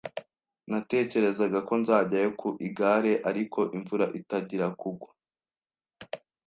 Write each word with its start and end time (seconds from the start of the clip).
Natekerezaga 0.69 1.59
ko 1.67 1.73
nzajyayo 1.81 2.29
ku 2.39 2.49
igare, 2.67 3.13
ariko 3.29 3.59
imvura 3.77 4.05
itangira 4.19 4.67
kugwa. 4.79 5.09